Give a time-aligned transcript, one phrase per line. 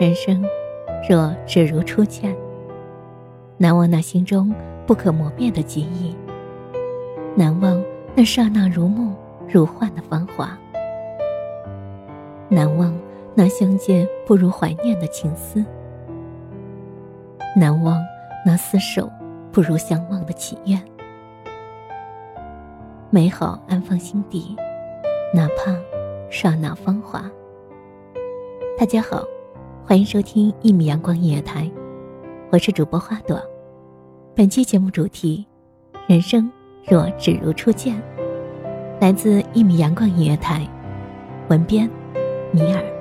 [0.00, 0.42] 人生，
[1.06, 2.34] 若只如初见，
[3.58, 4.50] 难忘那心中
[4.86, 6.16] 不可磨灭的记忆，
[7.36, 7.84] 难忘
[8.14, 9.14] 那刹那如梦
[9.46, 10.58] 如幻的芳华，
[12.48, 12.98] 难忘
[13.34, 15.62] 那相见不如怀念的情思，
[17.54, 18.02] 难忘
[18.46, 19.06] 那厮守
[19.52, 20.82] 不如相望的祈愿。
[23.10, 24.56] 美好安放心底，
[25.34, 25.76] 哪怕
[26.30, 27.30] 刹那芳华。
[28.78, 29.22] 大家好。
[29.84, 31.68] 欢迎收听一米阳光音乐台，
[32.50, 33.40] 我是主播花朵。
[34.36, 35.44] 本期节目主题：
[36.06, 36.50] 人生
[36.86, 38.00] 若只如初见，
[39.00, 40.64] 来自一米阳光音乐台，
[41.48, 41.90] 文编
[42.52, 42.99] 米尔。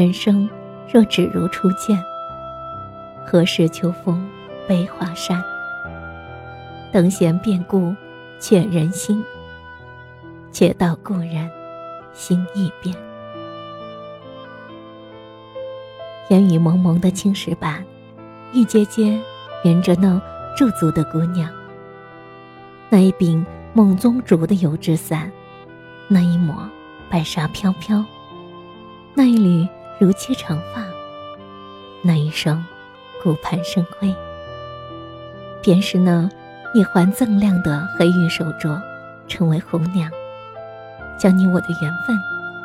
[0.00, 0.48] 人生
[0.90, 2.02] 若只如初见，
[3.26, 4.26] 何事秋风
[4.66, 5.44] 悲画扇？
[6.90, 7.94] 等闲变故，
[8.40, 9.22] 却人心。
[10.50, 11.50] 且道故人
[12.14, 12.96] 心易变。
[16.30, 17.84] 烟雨蒙蒙的青石板，
[18.54, 19.20] 一阶阶
[19.64, 20.18] 沿着那
[20.56, 21.46] 驻足的姑娘。
[22.88, 23.44] 那一柄
[23.74, 25.30] 梦中竹的油纸伞，
[26.08, 26.66] 那一抹
[27.10, 28.02] 白纱飘飘，
[29.12, 29.68] 那一缕。
[30.00, 30.82] 如期长发，
[32.00, 32.64] 那一双
[33.22, 34.10] 顾盼生辉，
[35.60, 36.26] 便是那
[36.72, 38.80] 一环锃亮的黑玉手镯，
[39.28, 40.10] 成为红娘，
[41.18, 42.18] 将你我的缘分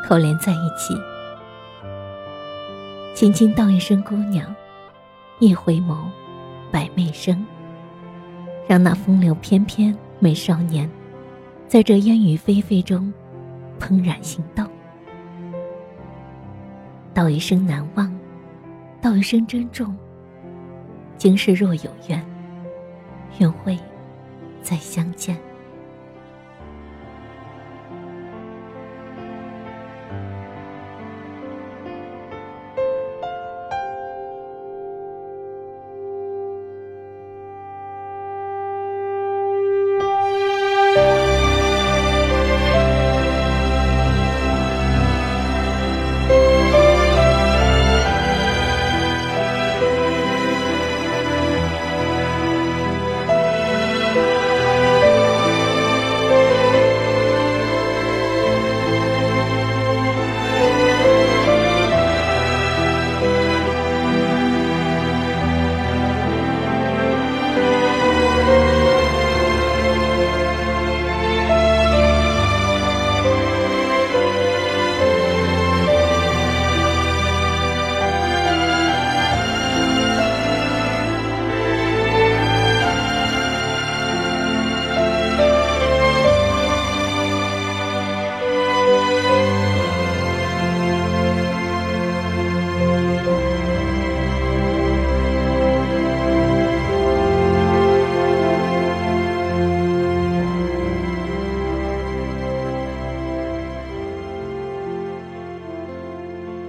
[0.07, 0.97] 扣连在一起。
[3.13, 4.55] 轻轻道一声“姑娘”，
[5.39, 6.05] 一回眸，
[6.71, 7.45] 百媚生，
[8.65, 10.89] 让那风流翩翩美少年，
[11.67, 13.13] 在这烟雨霏霏中，
[13.77, 14.65] 怦然心动。
[17.15, 18.13] 道一声难忘，
[19.01, 19.95] 道一声珍重。
[21.17, 22.21] 今世若有缘，
[23.39, 23.79] 愿会
[24.61, 25.37] 再相见。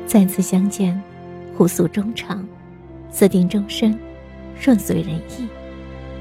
[0.06, 1.00] 再次相见，
[1.56, 2.46] 互诉衷肠，
[3.10, 3.98] 私定终身，
[4.58, 5.48] 顺遂人意，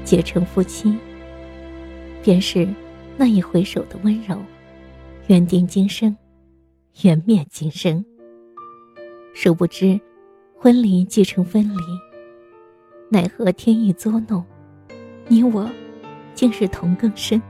[0.04, 0.96] 结成夫妻。
[2.22, 2.68] 便是
[3.16, 4.36] 那一回首的温柔，
[5.28, 6.14] 缘定今生，
[7.02, 8.04] 缘灭今生。
[9.32, 9.98] 殊不知，
[10.58, 11.76] 婚离即成分离。
[13.08, 14.44] 奈何天意作弄，
[15.28, 15.70] 你我
[16.34, 17.40] 竟是同根生。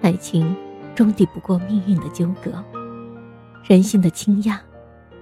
[0.00, 0.54] 爱情
[0.94, 2.64] 终抵不过命运的纠葛，
[3.62, 4.58] 人性的倾轧，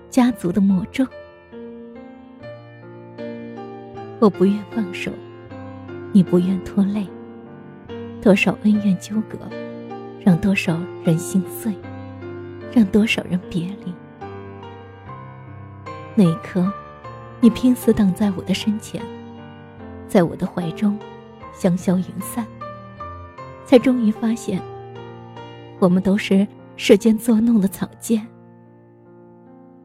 [0.08, 1.06] 家族的魔咒。
[4.20, 5.10] 我不愿放手，
[6.12, 7.06] 你不愿拖累。
[8.22, 9.38] 多少恩怨纠葛，
[10.24, 11.74] 让多少人心碎，
[12.72, 13.92] 让多少人别离。
[16.14, 16.72] 那一刻，
[17.40, 19.02] 你拼死挡在我的身前，
[20.08, 20.98] 在我的怀中，
[21.52, 22.46] 香消云散。
[23.64, 24.62] 才终于发现，
[25.78, 26.46] 我们都是
[26.80, 28.22] 世间作弄的草芥。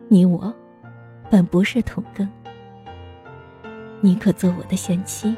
[0.10, 0.54] 你我，
[1.28, 2.30] 本不是同根。
[4.00, 5.36] 你可做我的贤妻，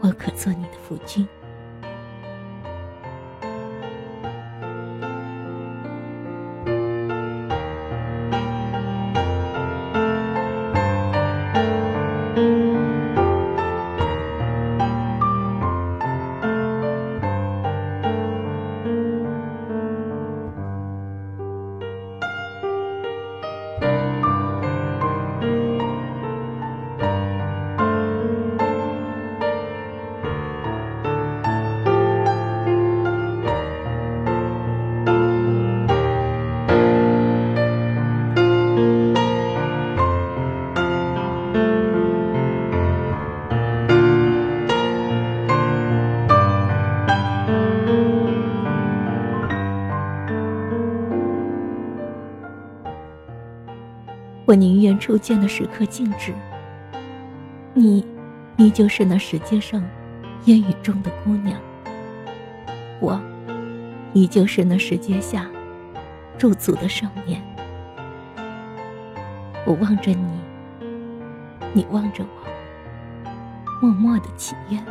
[0.00, 1.26] 我可做你的夫君。
[54.50, 56.34] 我宁愿初见的时刻静止。
[57.72, 58.04] 你，
[58.56, 59.80] 依旧是那石阶上
[60.46, 61.56] 烟雨中的姑娘。
[62.98, 63.20] 我，
[64.12, 65.48] 依旧是那石阶下
[66.36, 67.40] 驻足的少年。
[69.64, 70.40] 我望着你，
[71.72, 73.30] 你望着我，
[73.80, 74.84] 默默的祈愿。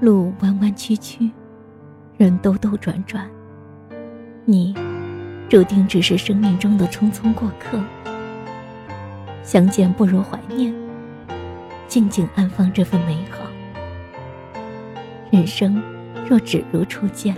[0.00, 1.30] 路弯弯曲曲，
[2.16, 3.30] 人兜兜转转，
[4.44, 4.74] 你。
[5.48, 7.80] 注定只是生命中的匆匆过客。
[9.42, 10.74] 相见不如怀念，
[11.86, 13.46] 静静安放这份美好。
[15.30, 15.82] 人生
[16.28, 17.34] 若只如初见，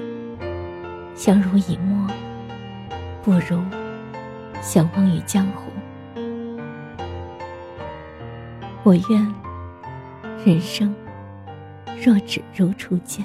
[1.15, 2.09] 相濡以沫，
[3.23, 3.63] 不如
[4.61, 5.71] 相忘于江湖。
[8.83, 9.35] 我愿
[10.45, 10.93] 人生
[12.03, 13.25] 若只如初见。